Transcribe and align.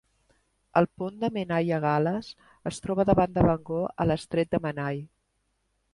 El 0.79 0.87
pont 1.01 1.19
de 1.23 1.29
Menai 1.35 1.69
a 1.77 1.79
Gal·les 1.83 2.31
es 2.71 2.81
troba 2.87 3.07
davant 3.11 3.37
de 3.39 3.47
Bangor 3.51 3.87
a 4.05 4.11
l'estret 4.11 4.55
de 4.57 4.65
Menai. 4.65 5.03